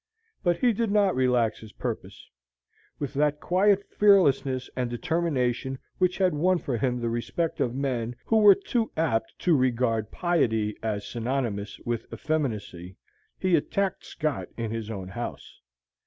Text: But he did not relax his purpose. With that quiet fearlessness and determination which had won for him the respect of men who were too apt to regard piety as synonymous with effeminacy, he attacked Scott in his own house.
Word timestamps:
But 0.41 0.57
he 0.57 0.73
did 0.73 0.89
not 0.89 1.15
relax 1.15 1.59
his 1.59 1.73
purpose. 1.73 2.27
With 2.97 3.13
that 3.13 3.39
quiet 3.39 3.83
fearlessness 3.87 4.67
and 4.75 4.89
determination 4.89 5.77
which 5.99 6.17
had 6.17 6.33
won 6.33 6.57
for 6.57 6.75
him 6.75 6.99
the 6.99 7.07
respect 7.11 7.59
of 7.59 7.75
men 7.75 8.15
who 8.25 8.37
were 8.37 8.55
too 8.55 8.91
apt 8.97 9.37
to 9.37 9.55
regard 9.55 10.09
piety 10.09 10.75
as 10.81 11.07
synonymous 11.07 11.77
with 11.85 12.11
effeminacy, 12.11 12.97
he 13.37 13.55
attacked 13.55 14.03
Scott 14.03 14.47
in 14.57 14.71
his 14.71 14.89
own 14.89 15.09
house. 15.09 15.61